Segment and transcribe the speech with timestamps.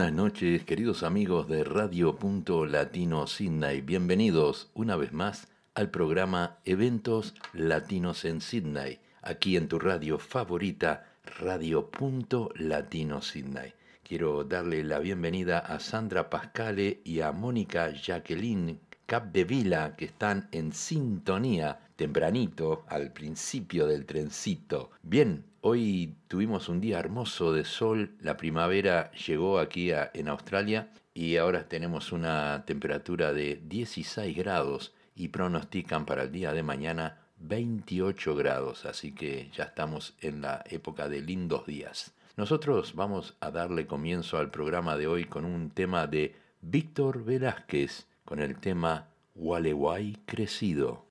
[0.00, 3.82] Buenas noches, queridos amigos de Radio Punto Latino Sydney.
[3.82, 11.04] Bienvenidos una vez más al programa Eventos Latinos en Sydney, aquí en tu radio favorita,
[11.38, 13.74] Radio Punto Latino Sydney.
[14.02, 20.72] Quiero darle la bienvenida a Sandra Pascale y a Mónica Jacqueline Capdevila, que están en
[20.72, 24.92] sintonía tempranito, al principio del trencito.
[25.02, 31.36] Bien, hoy tuvimos un día hermoso de sol, la primavera llegó aquí en Australia y
[31.36, 38.36] ahora tenemos una temperatura de 16 grados y pronostican para el día de mañana 28
[38.36, 42.12] grados, así que ya estamos en la época de lindos días.
[42.36, 48.06] Nosotros vamos a darle comienzo al programa de hoy con un tema de Víctor Velázquez,
[48.24, 51.10] con el tema Gualeguay crecido.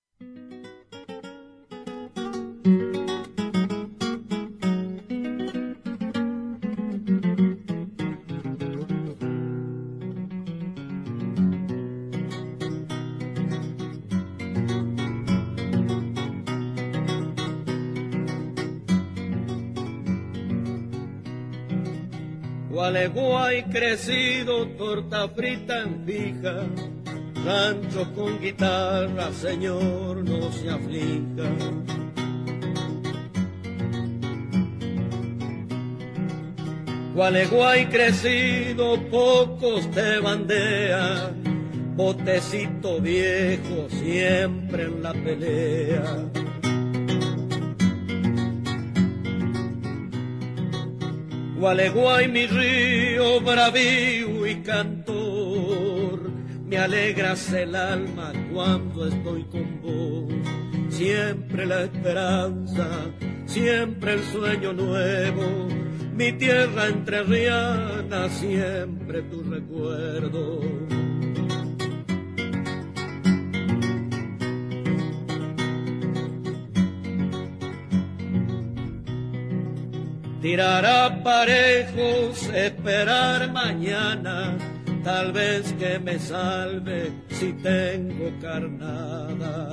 [22.90, 26.66] Gualeguay crecido, torta frita en fija
[27.46, 31.50] rancho con guitarra, señor, no se aflija.
[37.14, 46.39] Gualeguay crecido, pocos te bandean, botecito viejo siempre en la pelea.
[51.60, 56.32] Gualeguay mi río bravío y cantor
[56.66, 60.34] me alegras el alma cuando estoy con vos.
[60.90, 62.88] Siempre la esperanza,
[63.46, 65.68] siempre el sueño nuevo,
[66.14, 70.62] mi tierra entre rianas, siempre tu recuerdo.
[80.50, 84.58] Tirar parejos, esperar mañana
[85.04, 89.70] tal vez que me salve si tengo carnada.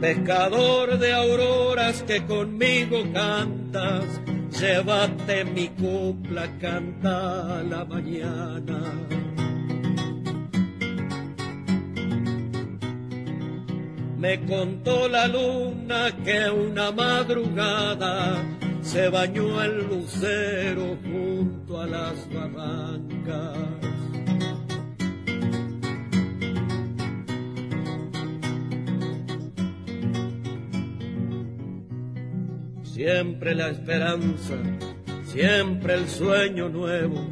[0.00, 4.06] Pescador de auroras que conmigo cantas,
[4.58, 8.80] llévate mi copla, canta la mañana.
[14.20, 18.36] Me contó la luna que una madrugada
[18.82, 23.56] se bañó el lucero junto a las barrancas.
[32.82, 34.54] Siempre la esperanza,
[35.24, 37.26] siempre el sueño nuevo,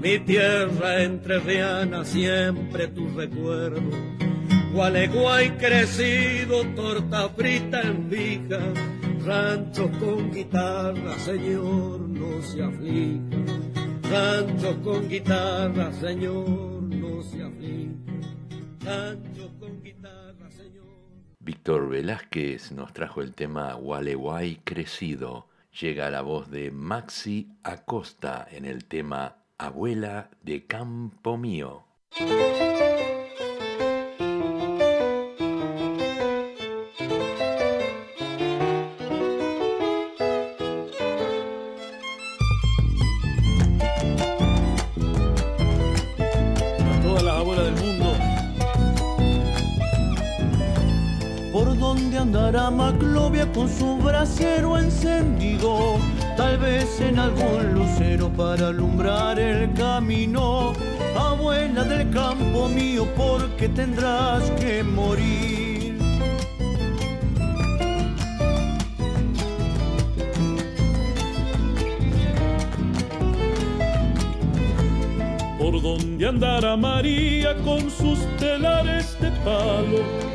[0.00, 4.19] mi tierra entre rianas, siempre tu recuerdo.
[4.72, 8.60] Gualeguay crecido, torta frita en vija,
[9.24, 13.20] rancho con guitarra, señor, no se aflija.
[14.08, 17.90] Rancho con guitarra, señor, no se aflija.
[18.84, 20.86] Rancho con guitarra, señor.
[21.40, 25.48] Víctor Velázquez nos trajo el tema Gualeguay crecido.
[25.80, 31.84] Llega la voz de Maxi Acosta en el tema Abuela de Campo Mío.
[53.54, 55.98] Con su brasero encendido,
[56.36, 60.72] tal vez en algún lucero para alumbrar el camino.
[61.16, 65.98] Abuela del campo mío, porque tendrás que morir.
[75.58, 80.29] Por donde andará María con sus telares de palo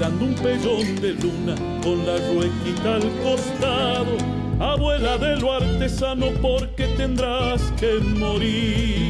[0.00, 4.16] hilando un pellón de luna con la ruequita al costado.
[4.58, 9.09] Abuela de lo artesano, porque tendrás que morir.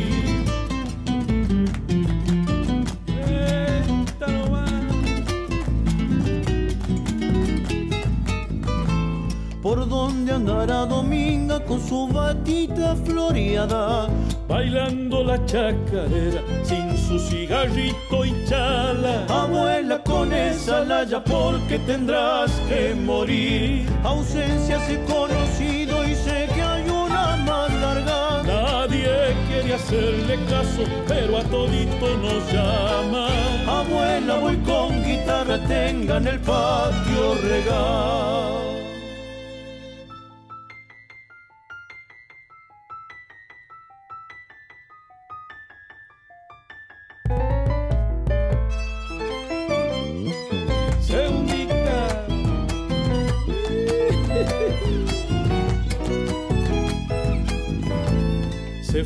[9.71, 14.09] por donde andará Dominga con su batita floreada,
[14.49, 19.27] bailando la chacarera sin su cigarrito y chala.
[19.29, 23.87] Abuela con esa laya porque tendrás que morir.
[24.03, 28.43] Ausencias he conocido y sé que hay una más larga.
[28.43, 33.29] Nadie quiere hacerle caso, pero a todito nos llama.
[33.69, 38.70] Abuela voy con guitarra, tengan el patio regado.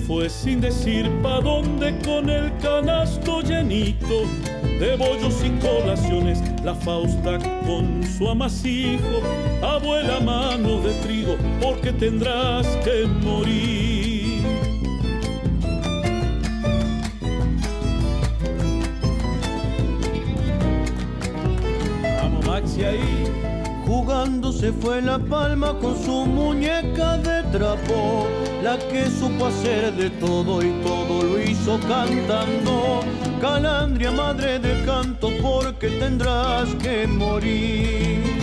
[0.06, 4.24] Fue sin decir pa' dónde con el canasto llenito
[4.78, 9.22] de bollos y colaciones, la Fausta con su amasijo,
[9.62, 14.42] abuela mano de trigo, porque tendrás que morir.
[22.20, 23.43] Vamos Maxi ahí.
[23.96, 28.26] Jugando se fue la palma con su muñeca de trapo
[28.60, 33.04] la que supo hacer de todo y todo lo hizo cantando.
[33.40, 38.34] Calandria, madre de canto, porque tendrás que morir.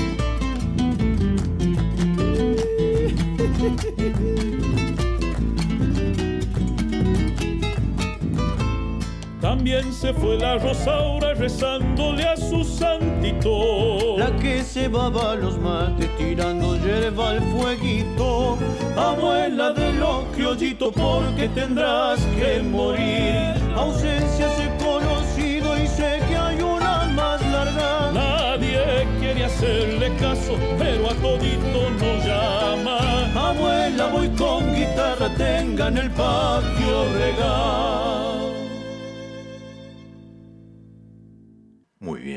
[9.62, 14.18] También se fue la Rosaura rezándole a su santito.
[14.18, 18.58] La que se baba los mates tirando hierba al fueguito.
[18.98, 23.54] Abuela de los criollitos porque tendrás que morir.
[23.75, 28.12] Ausencias he conocido y sé que hay una más larga.
[28.13, 32.98] Nadie quiere hacerle caso, pero a todito nos llama.
[33.36, 38.31] Abuela voy con guitarra, tenga en el patio regal.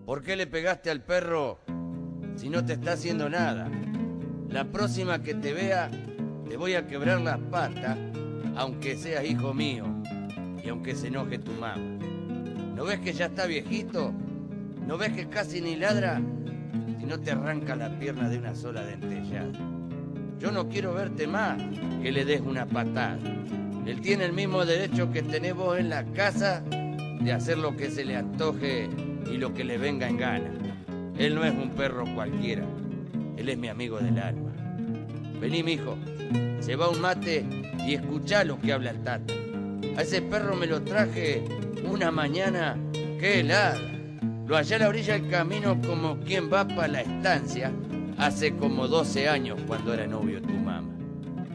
[0.10, 1.60] ¿Por qué le pegaste al perro
[2.36, 3.70] si no te está haciendo nada?
[4.50, 5.92] La próxima que te vea,
[6.50, 7.96] te voy a quebrar las patas,
[8.56, 9.86] aunque seas hijo mío
[10.64, 11.78] y aunque se enoje tu mamá.
[12.76, 14.12] ¿No ves que ya está viejito?
[14.86, 16.20] ¿No ves que casi ni ladra?
[17.10, 19.50] No te arranca la pierna de una sola dentellada.
[20.38, 21.60] Yo no quiero verte más
[22.04, 23.18] que le des una patada.
[23.88, 26.62] Él tiene el mismo derecho que tenés vos en la casa
[27.20, 28.88] de hacer lo que se le antoje
[29.26, 30.52] y lo que le venga en gana.
[31.18, 32.64] Él no es un perro cualquiera,
[33.38, 34.52] él es mi amigo del alma.
[35.42, 35.98] Vení, mijo,
[36.60, 37.44] se va un mate
[37.88, 39.34] y escuchá lo que habla el tato.
[39.98, 41.44] A ese perro me lo traje
[41.84, 42.78] una mañana
[43.20, 43.99] que helada.
[44.50, 47.72] Lo hallé a la orilla del camino como quien va para la estancia
[48.18, 50.90] hace como 12 años cuando era novio tu mamá.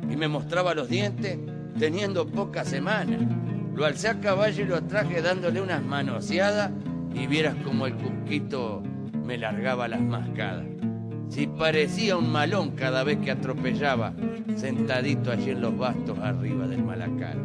[0.09, 1.37] Y me mostraba los dientes
[1.77, 3.21] teniendo pocas semanas.
[3.75, 6.71] Lo alcé a caballo y lo traje dándole unas manoseadas
[7.13, 8.81] y vieras como el cusquito
[9.25, 10.67] me largaba las mascadas.
[11.31, 14.15] Si parecía un malón cada vez que atropellaba,
[14.55, 17.37] sentadito allí en los bastos arriba del malacar.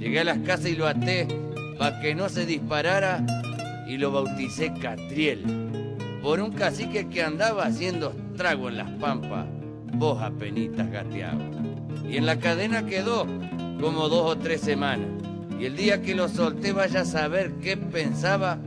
[0.00, 1.28] Llegué a las casas y lo até
[1.78, 3.24] para que no se disparara
[3.86, 5.42] y lo bauticé Catriel,
[6.22, 9.46] por un cacique que andaba haciendo trago en las pampas,
[9.94, 11.40] vos apenitas gateaba.
[12.08, 13.26] Y en la cadena quedó
[13.80, 15.08] como dos o tres semanas.
[15.58, 18.58] Y el día que lo solté vaya a saber qué pensaba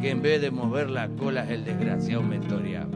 [0.00, 2.90] que en vez de mover la cola el desgraciado mentoreaba.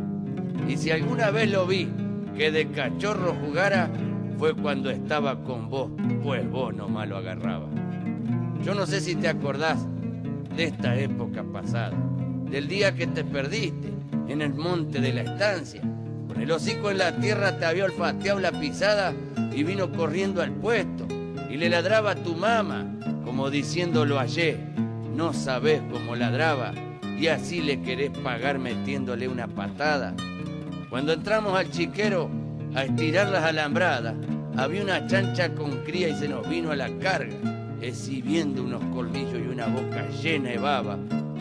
[0.69, 1.89] Y si alguna vez lo vi
[2.37, 3.91] que de cachorro jugara,
[4.39, 5.91] fue cuando estaba con vos,
[6.23, 7.69] pues vos nomás lo agarraba.
[8.65, 9.87] Yo no sé si te acordás
[10.57, 11.97] de esta época pasada,
[12.51, 13.89] del día que te perdiste
[14.29, 15.83] en el monte de la estancia.
[16.29, 19.13] Con el hocico en la tierra te había olfateado la pisada
[19.53, 21.07] y vino corriendo al puesto
[21.51, 22.87] y le ladraba a tu mamá,
[23.25, 24.59] como diciéndolo ayer
[25.15, 26.73] no sabés cómo ladraba
[27.19, 30.15] y así le querés pagar metiéndole una patada.
[30.89, 32.31] Cuando entramos al chiquero
[32.75, 34.15] a estirar las alambradas,
[34.57, 37.37] había una chancha con cría y se nos vino a la carga,
[37.81, 40.99] exhibiendo unos colmillos y una boca llena de baba,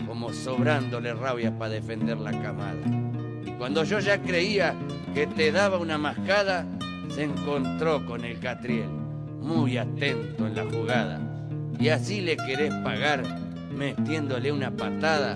[0.08, 2.80] como sobrándole rabia para defender la camada.
[3.46, 4.76] Y cuando yo ya creía
[5.14, 6.66] que te daba una mascada,
[7.10, 8.90] se encontró con el catriel,
[9.42, 11.20] muy atento en la jugada.
[11.80, 13.24] Y así le querés pagar
[13.76, 15.36] metiéndole una patada.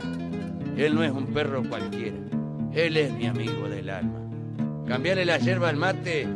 [0.77, 2.17] Él no es un perro cualquiera,
[2.73, 4.19] él es mi amigo del alma.
[4.87, 6.27] Cambiarle la hierba al mate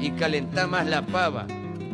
[0.00, 1.46] y calentar más la pava.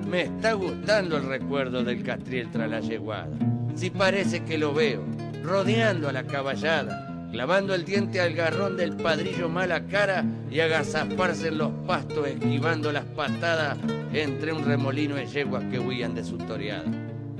[0.08, 3.28] Me está gustando el recuerdo del castriel tras la yeguada.
[3.74, 5.04] Si parece que lo veo,
[5.42, 11.48] rodeando a la caballada, clavando el diente al garrón del padrillo mala cara y agazaparse
[11.48, 13.76] en los pastos, esquivando las patadas
[14.14, 16.86] entre un remolino de yeguas que huían de su toreada.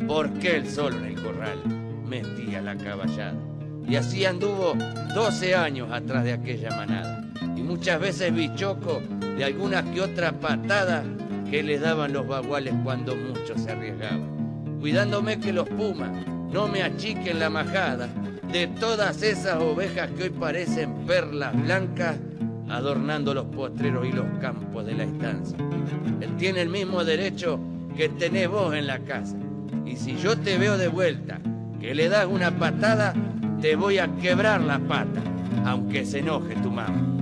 [0.06, 1.58] Porque él solo en el corral
[2.06, 3.38] metía la caballada.
[3.88, 4.75] Y así anduvo
[5.14, 7.25] 12 años atrás de aquella manada.
[7.56, 9.00] Y muchas veces bichoco
[9.38, 11.02] de alguna que otra patada
[11.50, 14.78] que le daban los baguales cuando mucho se arriesgaban.
[14.81, 16.11] Cuidándome que los pumas
[16.52, 18.09] no me achiquen la majada
[18.52, 22.17] de todas esas ovejas que hoy parecen perlas blancas
[22.69, 25.57] adornando los postreros y los campos de la estancia.
[26.21, 27.59] Él tiene el mismo derecho
[27.97, 29.37] que tenés vos en la casa.
[29.87, 31.40] Y si yo te veo de vuelta,
[31.81, 33.14] que le das una patada,
[33.61, 35.23] te voy a quebrar la pata,
[35.64, 37.17] aunque se enoje tu mamá.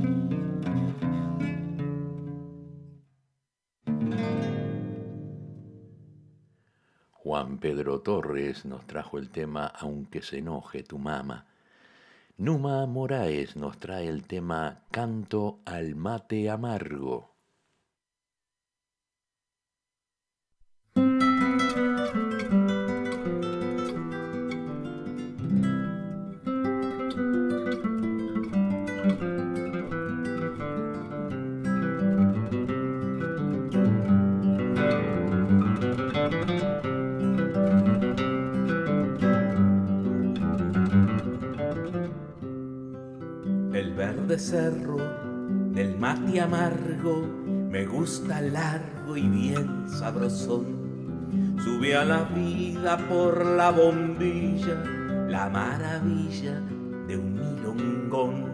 [7.27, 11.45] Juan Pedro Torres nos trajo el tema Aunque se enoje tu mama.
[12.39, 17.36] Numa Moraes nos trae el tema Canto al mate amargo.
[44.39, 44.97] Cerro
[45.73, 47.27] del mate amargo
[47.71, 50.65] me gusta largo y bien sabrosón.
[51.63, 54.83] Sube a la vida por la bombilla,
[55.29, 56.61] la maravilla
[57.07, 58.47] de un milongón.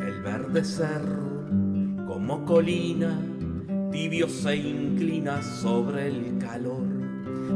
[0.00, 1.44] El verde cerro
[2.06, 3.18] como colina
[4.04, 6.84] tibio se inclina sobre el calor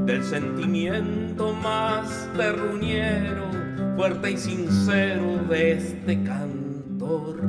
[0.07, 3.51] del sentimiento más terruñero,
[3.97, 7.43] fuerte y sincero de este cantor.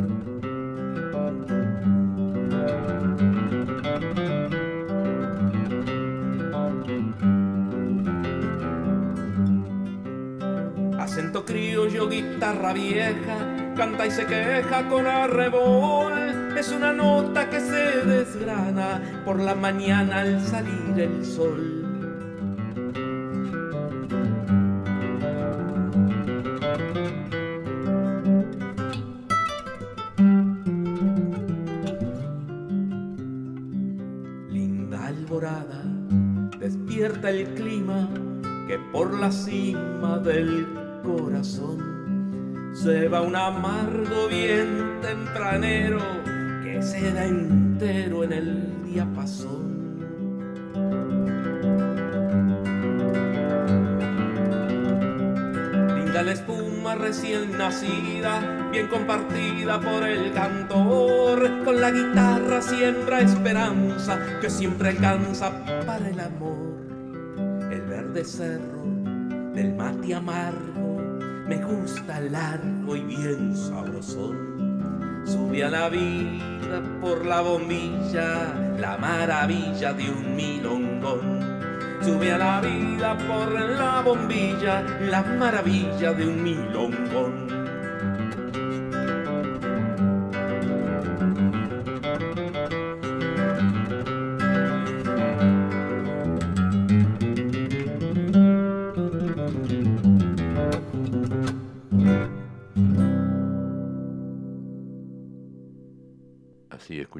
[11.00, 13.38] Acento criollo, guitarra vieja,
[13.78, 16.29] canta y se queja con arrebol
[16.60, 21.86] es una nota que se desgrana por la mañana al salir el sol.
[34.50, 35.82] Linda alborada,
[36.60, 38.10] despierta el clima
[38.68, 40.68] que por la cima del
[41.04, 46.19] corazón se va un amargo bien tempranero
[46.82, 50.00] se da entero en el diapasón.
[55.96, 64.20] Linda la espuma recién nacida, bien compartida por el cantor, con la guitarra siembra esperanza
[64.42, 65.52] que siempre alcanza
[65.86, 66.78] para el amor.
[67.72, 68.84] El verde cerro
[69.54, 70.98] del mate amargo
[71.48, 74.49] me gusta largo y bien sabrosón.
[75.30, 81.60] Sube a la vida por la bombilla, la maravilla de un milongón.
[82.02, 87.59] Sube a la vida por la bombilla, la maravilla de un milongón.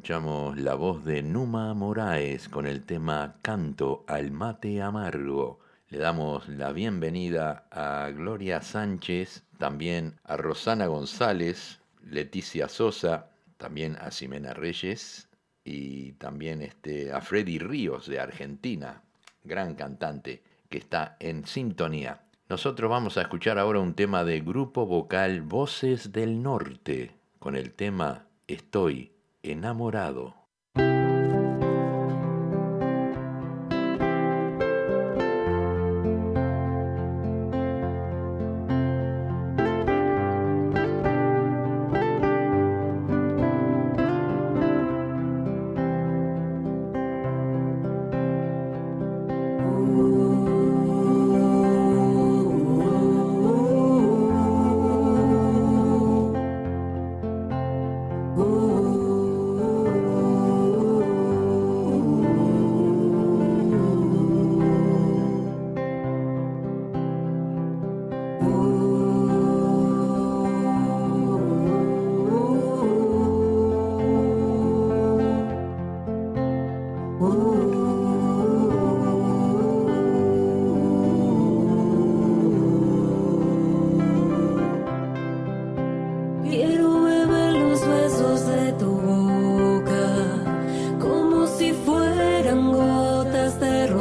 [0.10, 5.60] escuchamos la voz de Numa Moraes con el tema Canto al mate amargo.
[5.90, 14.10] Le damos la bienvenida a Gloria Sánchez, también a Rosana González, Leticia Sosa, también a
[14.10, 15.30] Ximena Reyes
[15.64, 19.04] y también este, a Freddy Ríos de Argentina,
[19.44, 22.24] gran cantante que está en sintonía.
[22.50, 27.74] Nosotros vamos a escuchar ahora un tema de grupo vocal Voces del Norte con el
[27.74, 30.39] tema Estoy enamorado.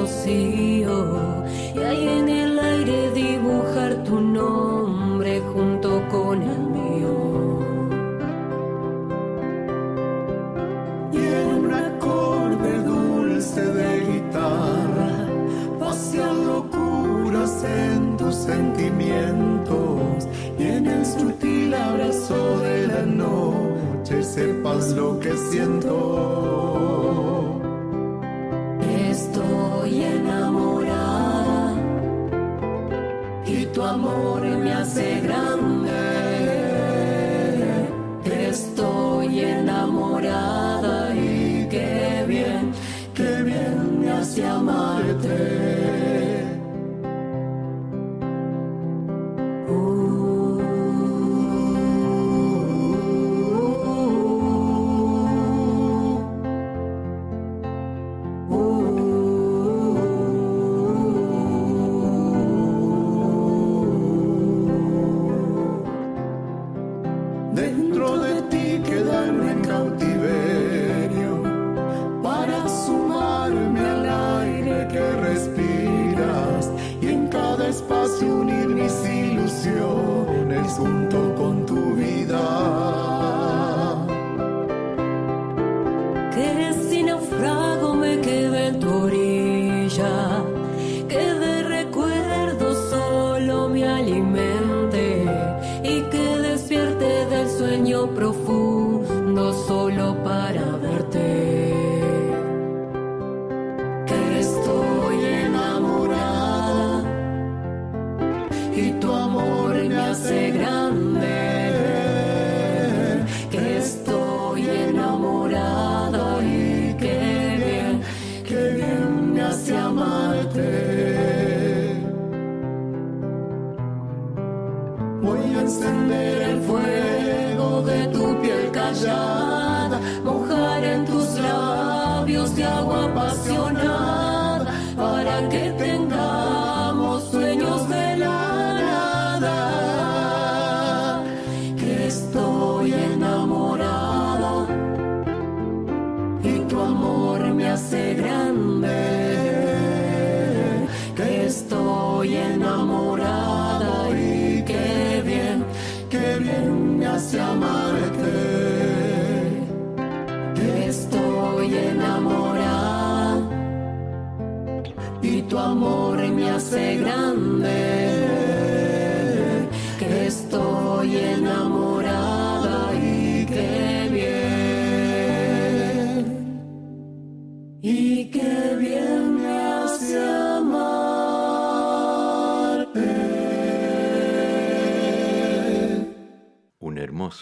[0.08, 7.14] y ahí en el aire dibujar tu nombre junto con el mío.
[11.12, 15.26] Y en un acorde dulce de guitarra
[15.78, 25.20] pasean locuras en tus sentimientos y en el sutil abrazo de la noche sepas lo
[25.20, 27.27] que siento.
[115.48, 115.77] Buddha.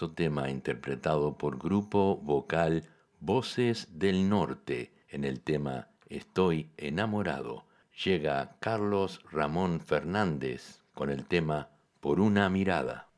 [0.05, 2.85] tema interpretado por grupo vocal
[3.21, 7.65] Voces del Norte en el tema Estoy enamorado.
[8.05, 13.09] Llega Carlos Ramón Fernández con el tema Por una mirada.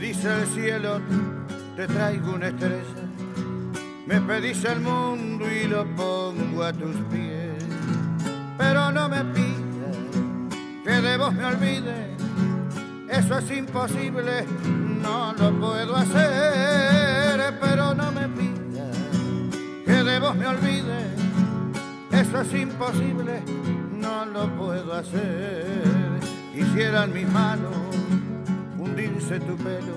[0.00, 0.98] Pedís el cielo,
[1.76, 3.04] te traigo una estrella.
[4.06, 7.62] Me pedís el mundo y lo pongo a tus pies.
[8.56, 9.96] Pero no me pidas
[10.84, 12.16] que de vos me olvide.
[13.10, 14.46] Eso es imposible,
[15.02, 17.58] no lo puedo hacer.
[17.60, 18.96] Pero no me pidas
[19.84, 21.10] que de vos me olvide.
[22.10, 23.42] Eso es imposible,
[23.92, 26.20] no lo puedo hacer.
[26.54, 27.79] Quisieran mis manos
[29.30, 29.94] hundirse tu pelo,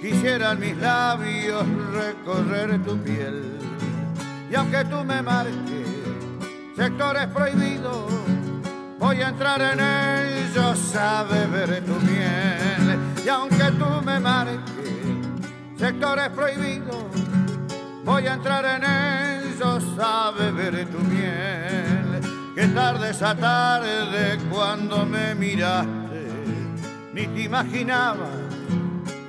[0.00, 3.58] quisieran mis labios recorrer tu piel.
[4.50, 5.54] Y aunque tú me marques
[6.76, 8.10] sectores prohibidos,
[8.98, 12.98] voy a entrar en ellos, sabe ver tu miel.
[13.24, 14.60] Y aunque tú me marques
[15.76, 17.04] sectores prohibidos,
[18.04, 22.20] voy a entrar en ellos, sabe ver tu miel.
[22.54, 26.03] Qué tarde esa tarde cuando me miraste,
[27.14, 28.26] ni te imaginaba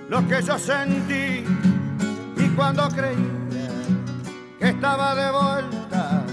[0.09, 1.45] lo que yo sentí.
[2.37, 3.69] Y cuando creía
[4.59, 6.23] que estaba de vuelta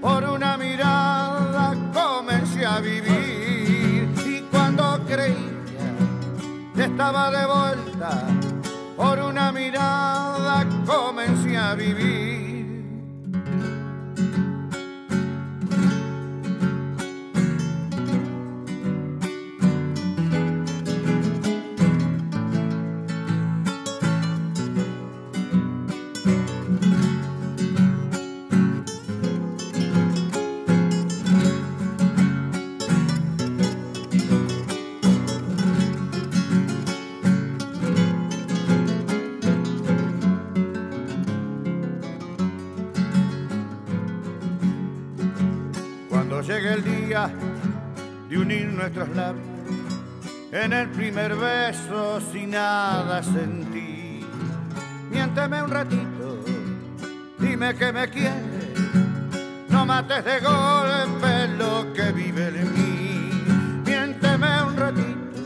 [0.00, 4.08] por una mirada comencé a vivir.
[4.26, 5.34] Y cuando creía
[6.74, 8.22] que estaba de vuelta
[8.96, 12.13] por una mirada comencé a vivir
[46.46, 47.30] llegue el día
[48.28, 49.46] de unir nuestros labios.
[50.52, 54.20] En el primer beso sin nada sentí.
[55.10, 56.44] Miénteme un ratito,
[57.38, 58.78] dime que me quieres.
[59.68, 63.82] No mates de golpe lo que vive en mí.
[63.86, 65.40] Miénteme un ratito,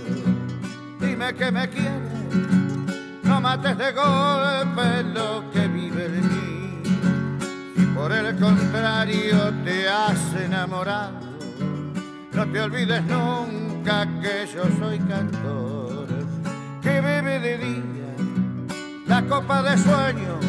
[1.00, 3.22] dime que me quieres.
[3.22, 6.37] No mates de golpe lo que vive en mí
[8.08, 11.20] por el contrario te has enamorado.
[12.32, 16.06] No te olvides nunca que yo soy cantor,
[16.80, 18.14] que bebe de día
[19.06, 20.40] la copa de sueño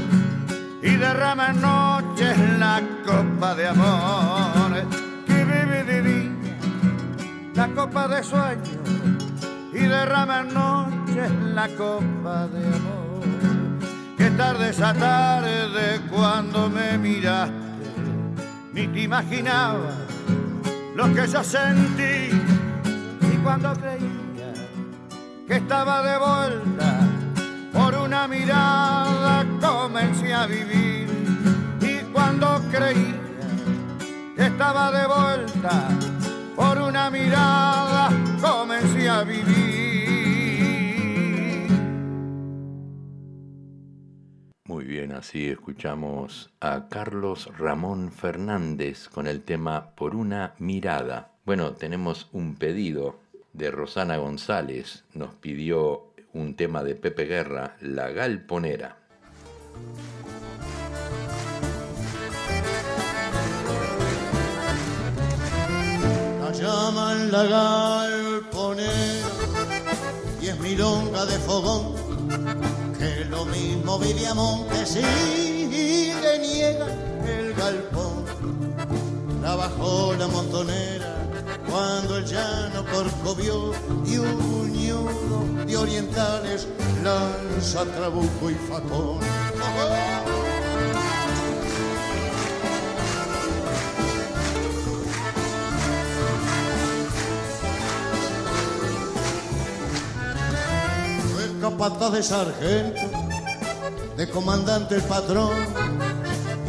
[0.82, 4.72] y derrama en noches la copa de amor,
[5.28, 6.58] que bebe de día
[7.56, 8.80] la copa de sueño
[9.74, 12.98] y derrama en noches la copa de amor
[14.39, 17.54] tarde esa tarde cuando me miraste,
[18.71, 19.91] ni te imaginaba
[20.95, 22.32] lo que yo sentí.
[23.34, 24.54] Y cuando creía
[25.45, 26.99] que estaba de vuelta
[27.73, 31.10] por una mirada comencé a vivir.
[31.82, 33.19] Y cuando creía
[34.38, 35.89] que estaba de vuelta
[36.56, 38.10] por una mirada
[38.41, 39.68] comencé a vivir
[44.85, 51.31] bien, así escuchamos a Carlos Ramón Fernández con el tema Por una mirada.
[51.45, 53.19] Bueno, tenemos un pedido
[53.53, 55.05] de Rosana González.
[55.13, 58.97] Nos pidió un tema de Pepe Guerra, La Galponera.
[66.41, 68.91] La llaman la galponera
[70.41, 72.09] y es milonga de fogón
[72.99, 76.88] que lo mismo Viviamón que sigue niega
[77.25, 78.25] el galpón.
[79.41, 81.15] La bajó la montonera
[81.69, 83.71] cuando el llano corcovió
[84.05, 86.67] y un ñudo de orientales
[87.01, 89.19] lanza trabuco y facón.
[101.69, 103.01] Capataz de sargento,
[104.17, 105.51] de comandante el patrón,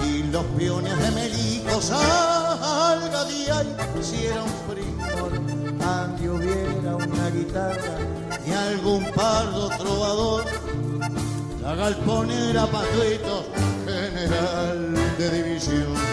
[0.04, 5.32] y los peones de Melico salga día y hiciera un frijol,
[5.82, 7.96] ante hubiera una guitarra
[8.46, 10.44] y algún pardo trovador,
[11.62, 13.46] la galponera patuitos,
[13.86, 16.09] general de división.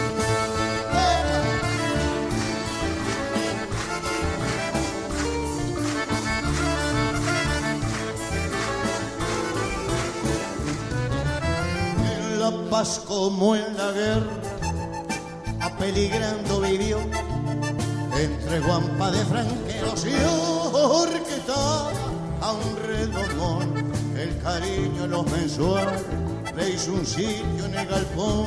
[12.70, 14.32] Paz como en la guerra,
[15.60, 16.98] apeligrando vivió
[18.16, 20.14] entre guampa de franqueros y
[20.74, 21.90] orquesta
[22.40, 23.88] a un redomón
[24.42, 26.02] cariño en los mensuales,
[26.56, 28.46] le hizo un sitio en el galpón,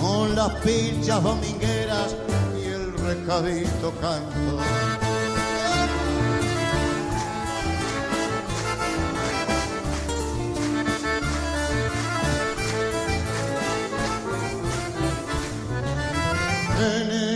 [0.00, 2.16] con las pinchas domingueras
[2.60, 4.87] y el recadito canto.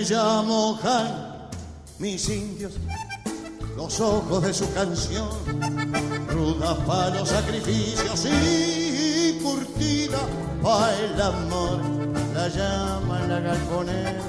[0.02, 1.48] Ella mojan
[2.00, 2.72] mis indios
[3.76, 5.28] los ojos de su canción,
[6.28, 10.18] ruda para los sacrificios y curtida
[10.60, 11.78] para el amor.
[12.34, 14.20] La llaman la galponera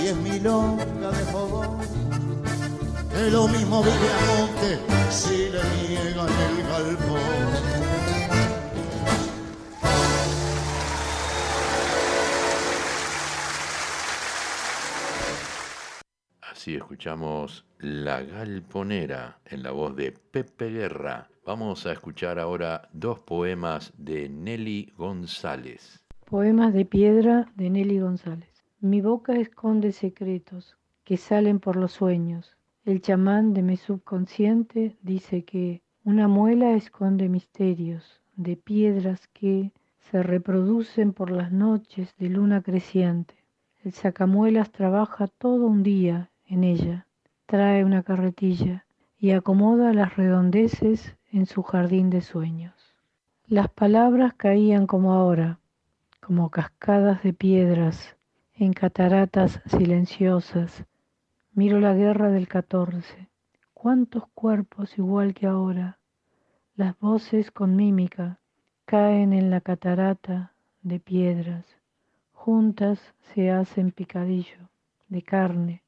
[0.00, 1.78] y es milonga de fogón.
[3.10, 4.78] Que lo mismo vive a monte
[5.10, 7.33] si le niegan el galpón.
[16.76, 21.28] Escuchamos La Galponera en la voz de Pepe Guerra.
[21.46, 26.04] Vamos a escuchar ahora dos poemas de Nelly González.
[26.24, 28.50] Poemas de piedra de Nelly González.
[28.80, 32.56] Mi boca esconde secretos que salen por los sueños.
[32.84, 39.72] El chamán de mi subconsciente dice que una muela esconde misterios de piedras que
[40.10, 43.36] se reproducen por las noches de luna creciente.
[43.84, 47.06] El sacamuelas trabaja todo un día en ella,
[47.46, 48.86] trae una carretilla
[49.18, 52.94] y acomoda las redondeces en su jardín de sueños.
[53.46, 55.58] Las palabras caían como ahora,
[56.20, 58.16] como cascadas de piedras
[58.54, 60.84] en cataratas silenciosas.
[61.52, 63.28] Miro la guerra del catorce.
[63.72, 65.98] ¿Cuántos cuerpos igual que ahora?
[66.76, 68.38] Las voces con mímica
[68.84, 71.66] caen en la catarata de piedras.
[72.32, 73.00] Juntas
[73.34, 74.68] se hacen picadillo
[75.08, 75.83] de carne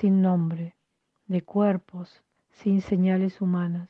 [0.00, 0.76] sin nombre,
[1.26, 3.88] de cuerpos sin señales humanas,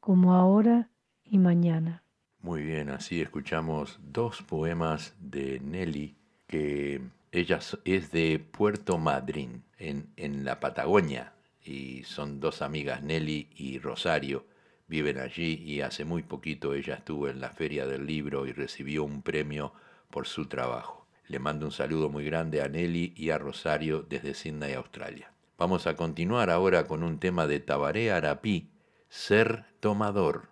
[0.00, 0.90] como ahora
[1.24, 2.02] y mañana.
[2.40, 7.00] Muy bien, así escuchamos dos poemas de Nelly, que
[7.32, 11.32] ella es de Puerto Madryn, en, en la Patagonia,
[11.64, 14.46] y son dos amigas, Nelly y Rosario,
[14.86, 19.04] viven allí y hace muy poquito ella estuvo en la Feria del Libro y recibió
[19.04, 19.72] un premio
[20.10, 21.06] por su trabajo.
[21.26, 25.33] Le mando un saludo muy grande a Nelly y a Rosario desde Sydney, Australia.
[25.56, 28.72] Vamos a continuar ahora con un tema de Tabaré Arapí,
[29.08, 30.48] Ser Tomador.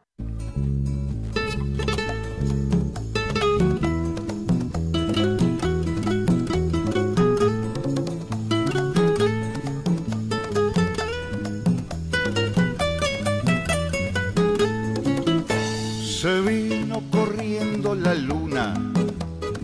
[16.04, 18.74] Se vino corriendo la luna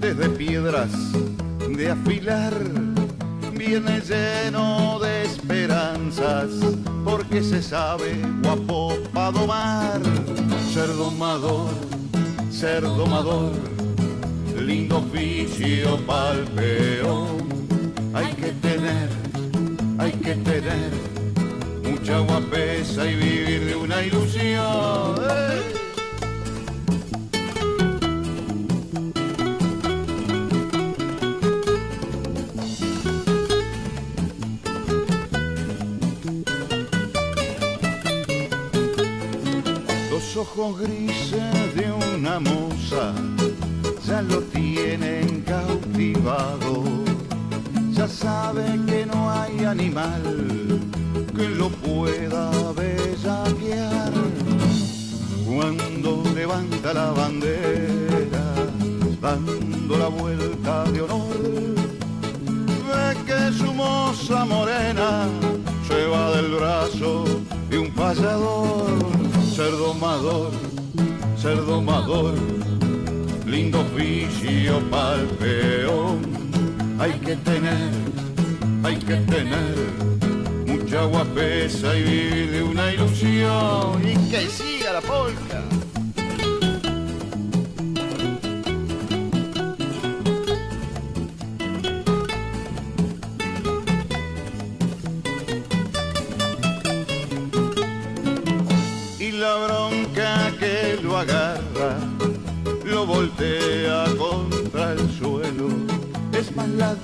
[0.00, 0.90] desde piedras
[1.68, 2.52] de afilar
[3.58, 5.07] viene lleno de
[7.04, 10.00] porque se sabe guapo para domar,
[10.72, 11.70] ser domador,
[12.50, 13.52] ser domador,
[14.56, 17.36] lindo oficio pa'l peón.
[18.14, 19.08] Hay que tener,
[19.98, 20.92] hay que tener
[21.84, 25.77] mucha guapesa y vivir de una ilusión.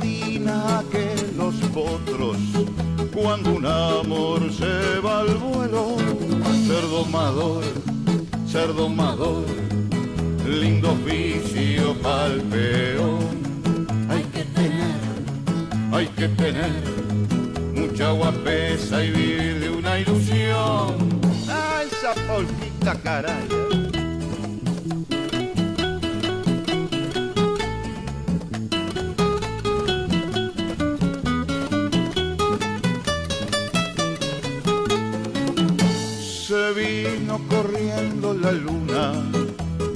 [0.05, 2.37] Ladina que los potros
[3.12, 5.97] cuando un amor se va al vuelo.
[6.67, 7.64] Ser domador,
[8.47, 9.45] ser domador,
[10.47, 13.19] lindo oficio pa'l peón.
[14.09, 14.97] Hay que tener,
[15.93, 16.73] hay que tener
[17.75, 21.21] mucha guapesa y vivir de una ilusión.
[21.49, 23.84] Ah, esa polquita caray.
[37.48, 39.12] corriendo la luna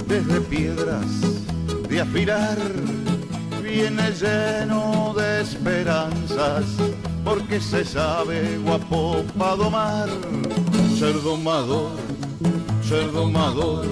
[0.07, 1.05] desde piedras
[1.87, 2.57] de aspirar.
[3.63, 6.65] Viene lleno de esperanzas
[7.23, 10.09] porque se sabe guapo pa' domar.
[10.97, 11.91] Ser domador,
[12.81, 13.85] ser domador,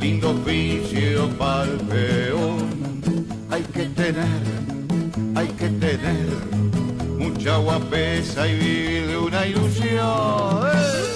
[0.00, 3.02] lindo oficio pa'l peón.
[3.50, 4.42] Hay que tener,
[5.34, 6.28] hay que tener
[7.18, 10.66] mucha guapesa y vivir de una ilusión.
[10.72, 11.09] ¡Eh!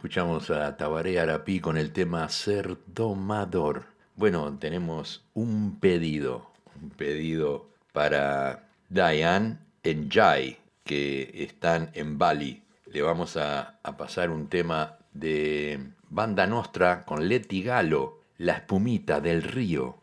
[0.00, 3.84] Escuchamos a Tabaré Arapí con el tema Ser Domador.
[4.16, 12.62] Bueno, tenemos un pedido, un pedido para Diane en Jai, que están en Bali.
[12.86, 19.20] Le vamos a, a pasar un tema de Banda Nostra con Leti Galo, La espumita
[19.20, 19.98] del río.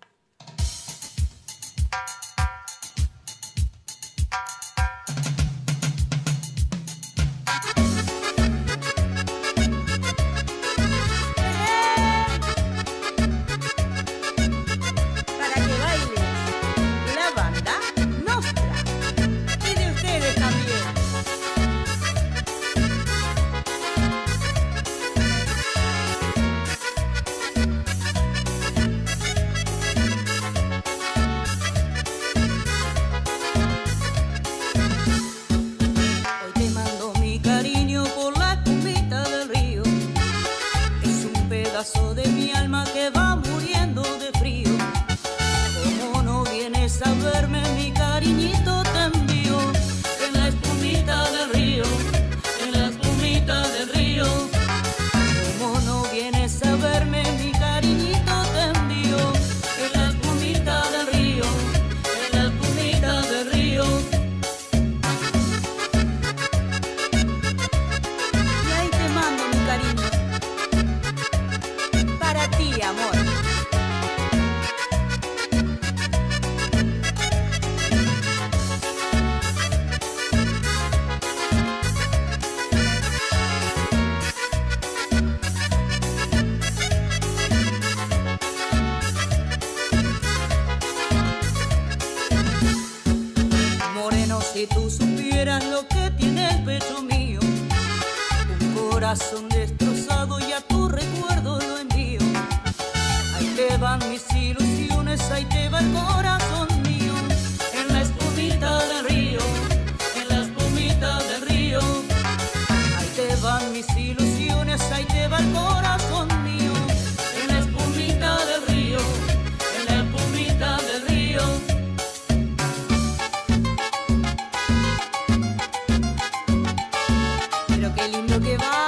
[127.98, 128.87] qué lindo que va.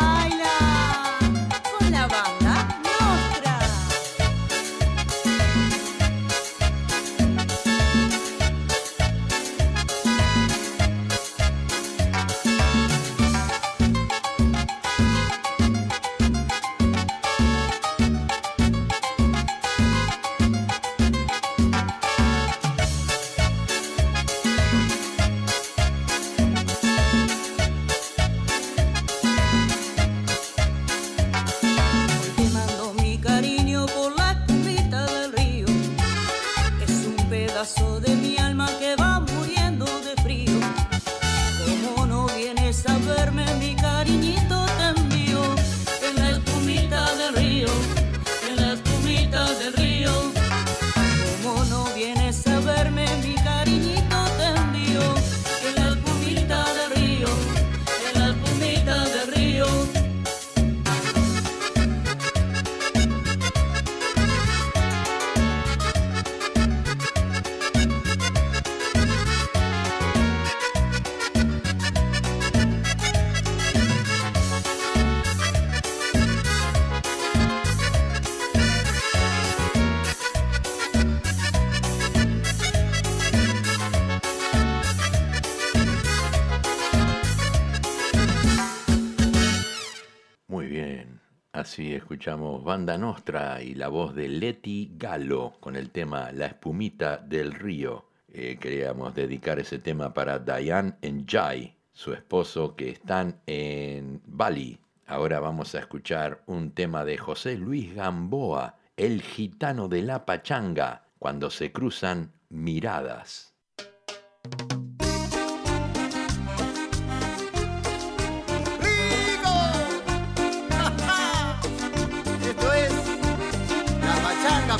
[92.86, 98.06] Nostra y la voz de Leti Galo con el tema La espumita del río.
[98.32, 104.80] Eh, queríamos dedicar ese tema para Diane Enjay, su esposo, que están en Bali.
[105.08, 111.04] Ahora vamos a escuchar un tema de José Luis Gamboa, el gitano de la pachanga,
[111.20, 113.54] cuando se cruzan miradas.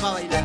[0.00, 0.39] para bailar.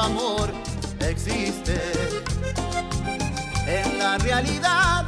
[0.00, 0.52] Amor
[1.00, 1.80] existe.
[3.66, 5.04] En la realidad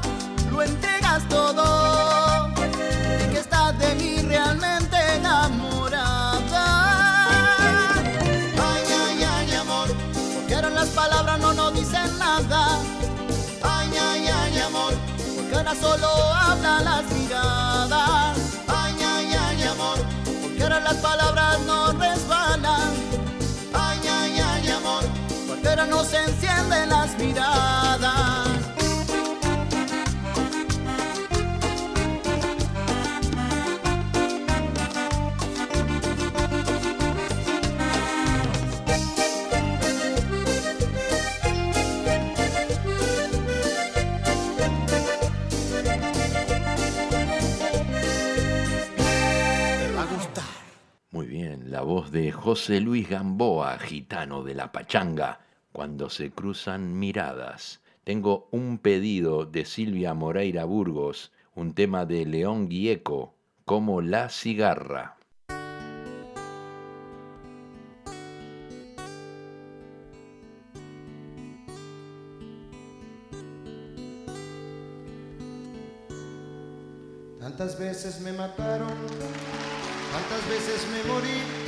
[0.50, 6.64] lo entregas todo y que estás de mí realmente enamorada.
[8.56, 9.88] Ay, ay, ay, amor,
[10.34, 12.78] porque ahora las palabras no nos dicen nada.
[13.62, 14.94] Ay, ay, ay, amor,
[15.36, 18.38] porque ahora solo hablan las miradas.
[18.66, 19.98] Ay, ay, ay, amor,
[20.42, 22.47] porque ahora las palabras no resbalan.
[25.78, 28.48] Porque ahora no se encienden las miradas.
[51.78, 55.38] La voz de José Luis Gamboa, gitano de la pachanga,
[55.78, 57.80] cuando se cruzan miradas.
[58.02, 65.16] Tengo un pedido de Silvia Moreira Burgos, un tema de León Gieco, como La Cigarra.
[77.38, 81.67] Tantas veces me mataron, tantas veces me morí.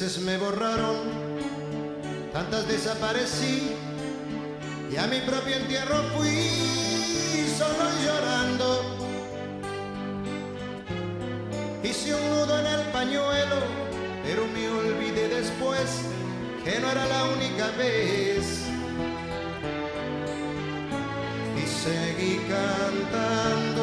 [0.00, 0.96] veces me borraron,
[2.32, 3.72] tantas desaparecí
[4.92, 8.96] y a mi propio entierro fui solo llorando.
[11.82, 13.56] Hice un nudo en el pañuelo,
[14.22, 16.02] pero me olvidé después
[16.64, 18.66] que no era la única vez.
[21.56, 23.77] Y seguí cantando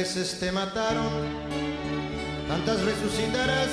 [0.00, 1.12] veces te mataron,
[2.48, 3.68] tantas resucitarás,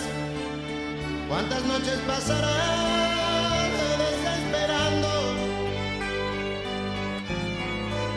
[1.29, 3.71] cuántas noches pasarás
[4.03, 5.07] desesperando.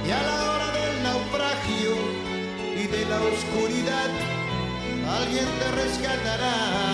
[0.04, 1.92] Y a la hora del naufragio
[2.82, 4.10] y de la oscuridad,
[5.20, 6.89] alguien te rescatará.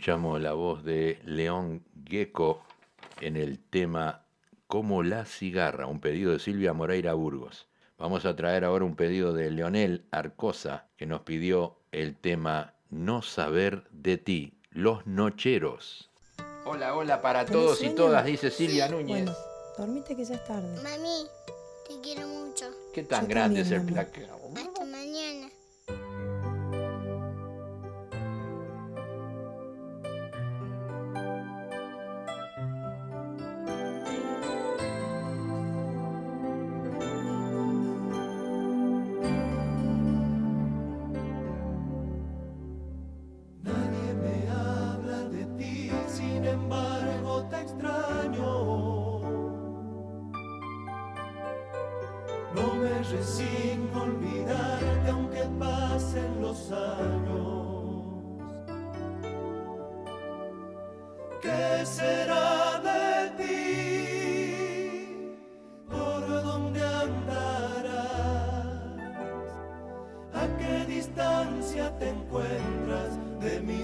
[0.00, 2.62] escuchamos la voz de León Gecko
[3.20, 4.24] en el tema
[4.66, 7.68] Como la cigarra, un pedido de Silvia Moreira Burgos.
[7.98, 13.20] Vamos a traer ahora un pedido de Leonel Arcosa que nos pidió el tema No
[13.20, 16.08] saber de ti, Los Nocheros.
[16.64, 18.88] Hola, hola para todos y todas, dice Silvia.
[18.88, 19.28] Núñez.
[19.76, 20.82] Bueno, que ya es tarde.
[20.82, 21.26] Mami,
[21.86, 22.64] te quiero mucho.
[22.94, 24.50] Qué tan grande es el placao.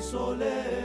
[0.07, 0.76] soleil.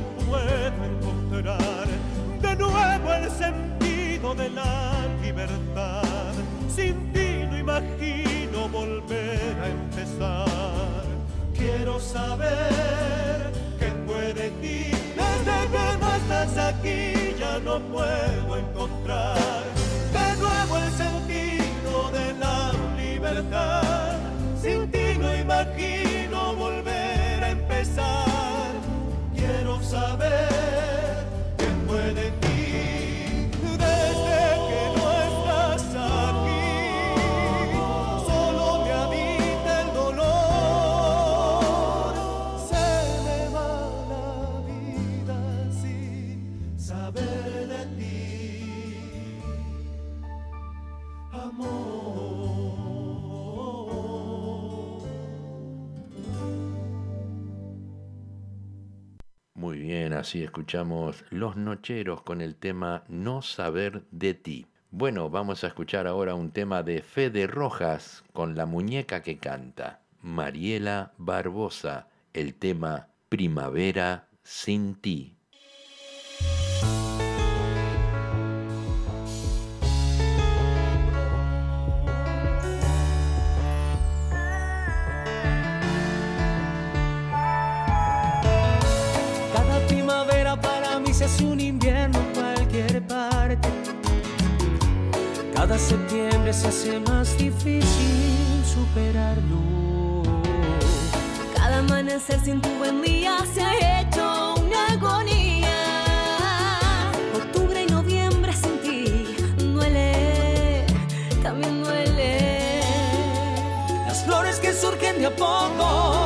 [0.00, 1.86] no puedo encontrar
[2.40, 4.92] de nuevo el sentido de la
[5.22, 6.32] libertad.
[6.68, 11.04] Sin ti no imagino volver a empezar.
[11.54, 14.90] Quiero saber qué fue de ti.
[15.20, 19.64] Desde que no estás aquí ya no puedo encontrar
[20.12, 24.16] de nuevo el sentido de la libertad.
[24.62, 26.17] Sin ti no imagino
[29.98, 30.87] saber
[59.88, 64.66] bien, así escuchamos Los Nocheros con el tema No saber de ti.
[64.90, 70.02] Bueno, vamos a escuchar ahora un tema de Fede Rojas con la muñeca que canta.
[70.20, 75.37] Mariela Barbosa, el tema Primavera sin ti.
[95.68, 100.22] Cada septiembre se hace más difícil superarlo.
[101.54, 105.68] Cada amanecer sin tu buen día se ha hecho una agonía.
[107.34, 110.86] Octubre y noviembre sin ti duele,
[111.42, 112.80] también duele.
[114.06, 116.17] Las flores que surgen de a poco.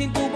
[0.00, 0.29] Sin tu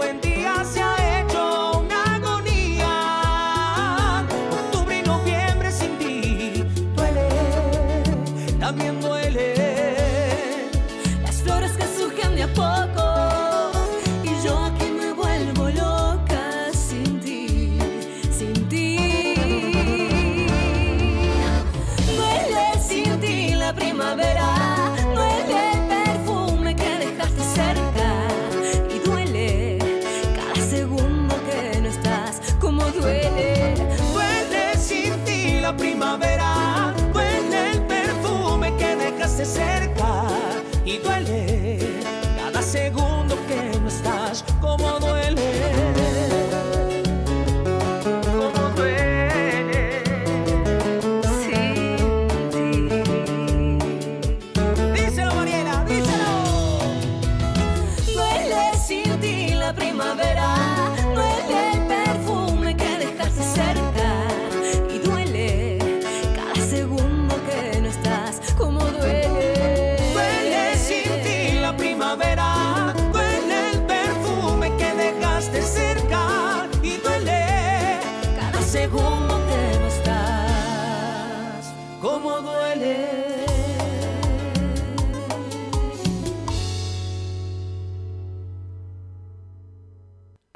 [59.65, 60.54] la primavera,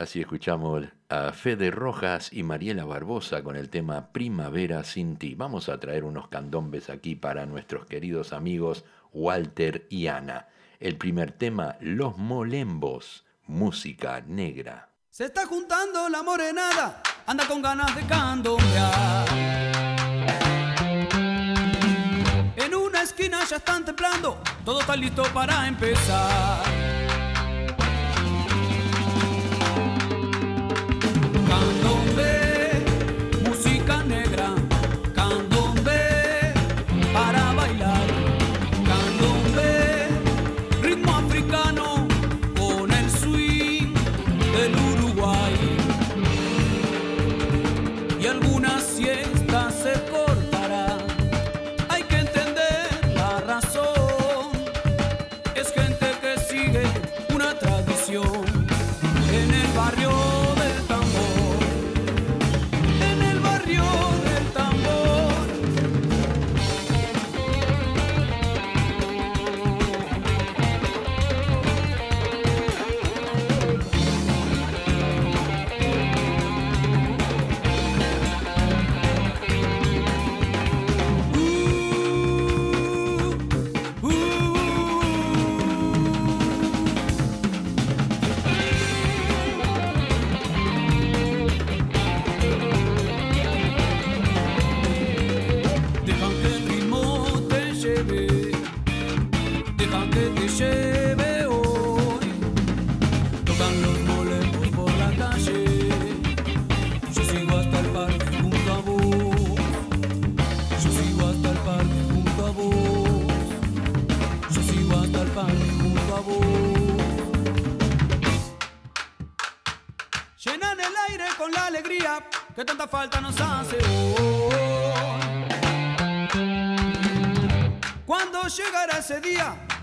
[0.10, 5.36] Así escuchamos a Fede Rojas y Mariela Barbosa con el tema Primavera sin ti.
[5.36, 10.48] Vamos a traer unos candombes aquí para nuestros queridos amigos Walter y Ana.
[10.80, 14.90] El primer tema, Los Molembos, música negra.
[15.12, 19.28] Se está juntando la morenada, anda con ganas de candombear.
[22.56, 26.79] En una esquina ya están templando, todo está listo para empezar.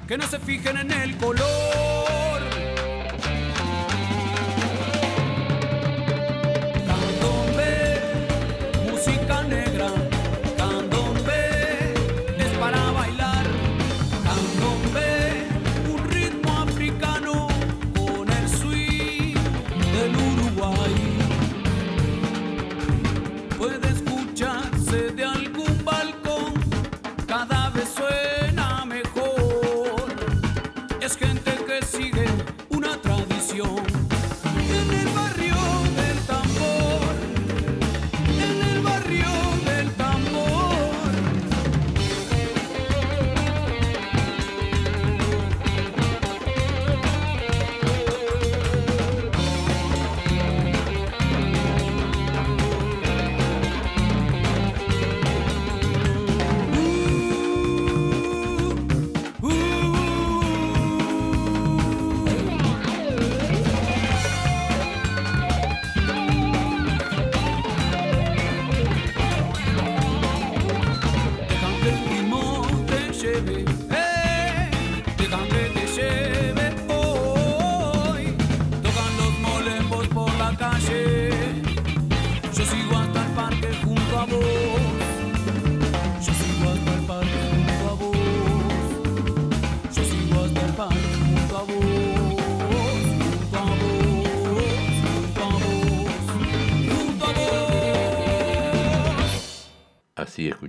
[0.06, 1.65] que no se fijen en el color.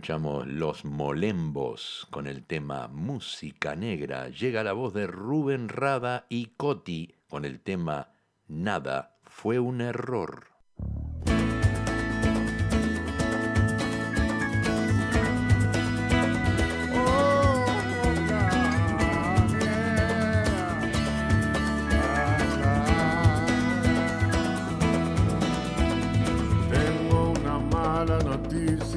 [0.08, 4.30] escuchamos Los Molembos con el tema Música Negra.
[4.30, 8.14] Llega la voz de Rubén Rada y Coti con el tema
[8.48, 10.48] Nada fue un error.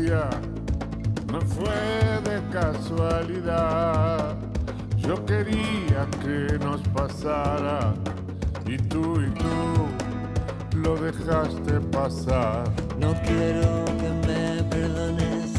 [0.00, 0.49] yeah
[1.60, 4.36] fue de casualidad.
[4.96, 7.94] Yo quería que nos pasara
[8.66, 12.64] y tú y tú lo dejaste pasar.
[12.98, 15.52] No quiero que me perdones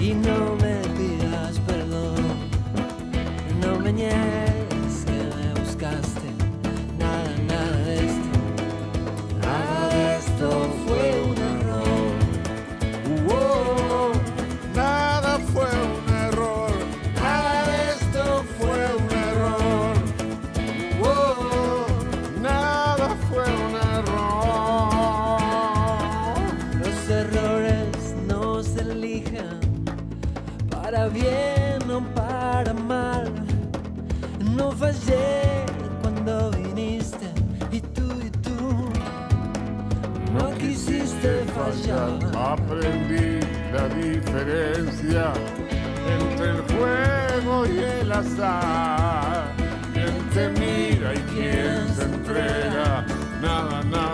[0.00, 2.14] y no me pidas perdón.
[3.62, 4.49] No me niegues.
[41.54, 42.18] fallar.
[42.36, 43.40] Aprendí
[43.72, 45.32] la diferencia
[46.18, 49.52] entre el juego y el azar.
[49.92, 53.04] Quien te mira y quien se entrega,
[53.40, 54.09] nada, nada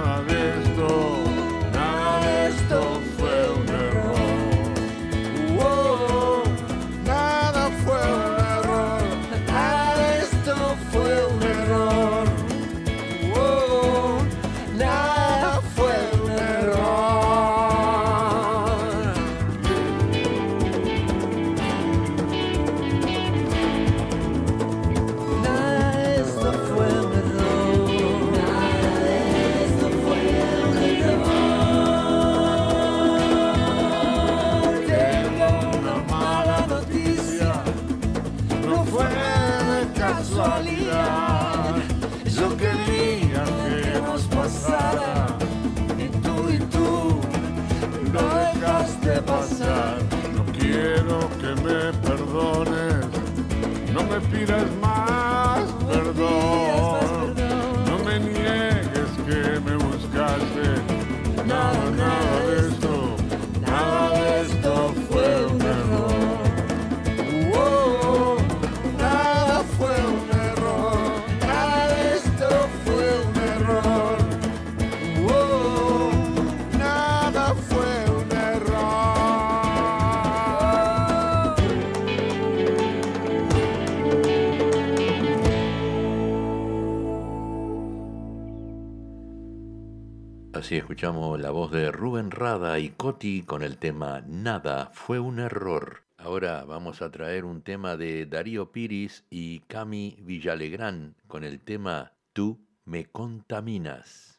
[90.97, 96.05] escuchamos la voz de Rubén Rada y Coti con el tema Nada fue un error.
[96.16, 102.14] Ahora vamos a traer un tema de Darío Piris y Cami Villalegrán con el tema
[102.32, 104.36] Tú me contaminas.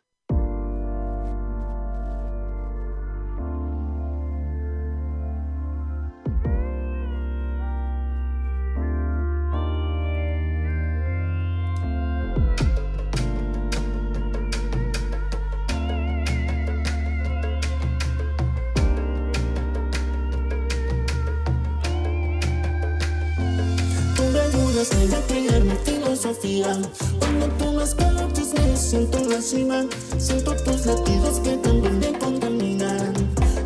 [26.27, 29.85] Cuando tú me escuchas me siento en la cima.
[30.17, 33.13] Siento tus latidos que también me contaminan.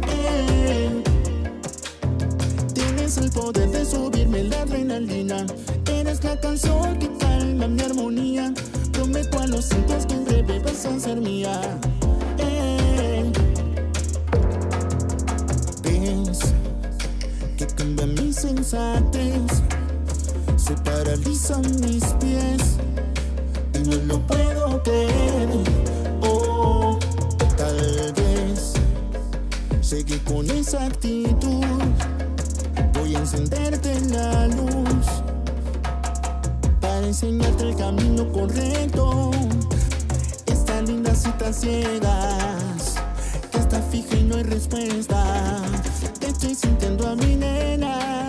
[0.07, 1.03] Eh.
[2.75, 5.43] Tienes el poder de subirme la adrenalina.
[5.91, 8.53] Eres la canción que calma mi armonía.
[8.91, 11.59] Prometo a los cientos que en breve vas a ser mía.
[12.37, 13.31] Eh.
[15.81, 16.39] Ves
[17.57, 19.70] que cambia mi sensatez
[20.71, 22.77] se paralizan mis pies
[23.73, 25.49] y no lo puedo creer.
[26.21, 26.97] Oh,
[27.57, 28.73] tal vez
[29.81, 31.65] seguí con esa actitud.
[32.93, 35.07] Voy a encenderte la luz
[36.79, 39.31] para enseñarte el camino correcto.
[40.45, 42.95] Esta linda cita ciegas
[43.51, 45.61] que está fija y no hay respuesta.
[46.19, 48.20] Te estoy sintiendo a mi nena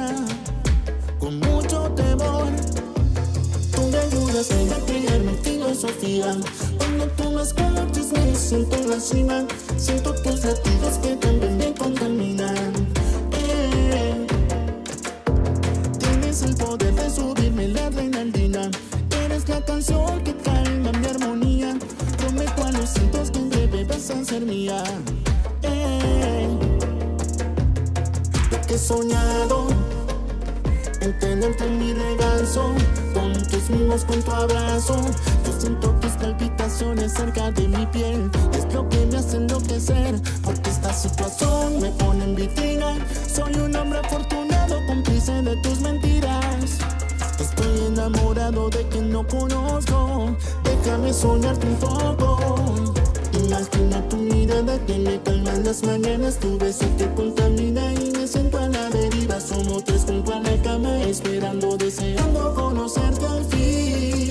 [4.51, 6.37] me a crear mi filosofía.
[6.77, 9.45] Cuando tú me escuchas me siento en la cima.
[9.77, 12.73] Siento tus latidos que también me contaminan.
[13.33, 14.27] Eh.
[15.99, 18.69] Tienes el poder de subirme la adrenalina.
[19.25, 21.79] Eres la canción que calma mi armonía.
[22.19, 24.83] Prometo a los cientos que en breve vas a ser mía.
[25.63, 26.49] Eh.
[28.51, 29.69] Lo que he soñado
[31.01, 32.75] en tenerte en mi regazo,
[33.69, 34.97] con tu abrazo.
[35.47, 40.71] Yo siento tus palpitaciones cerca de mi piel, es lo que me hace enloquecer, porque
[40.71, 42.97] esta situación me pone en vitrina.
[43.33, 46.79] Soy un hombre afortunado, cómplice de tus mentiras.
[47.39, 52.93] Estoy enamorado de quien no conozco, déjame soñarte un poco.
[53.45, 58.27] Imagina tu mirada que me calma en las mañanas, tu beso que contamina y me
[58.27, 59.02] siento a la deriva.
[59.63, 64.22] Somos tres junto a cama, esperando, deseando conocerte al fin.